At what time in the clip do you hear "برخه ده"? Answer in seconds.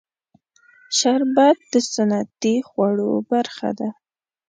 3.31-3.89